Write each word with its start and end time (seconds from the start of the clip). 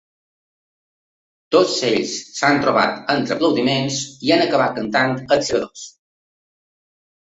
Tots 1.55 1.75
ells 1.89 2.15
s’han 2.39 2.57
trobat 2.65 2.97
entre 3.17 3.35
aplaudiments 3.37 4.01
i 4.29 4.35
han 4.37 4.45
acabat 4.47 4.75
cantant 4.81 5.15
‘Els 5.37 5.51
segadors’. 5.53 5.85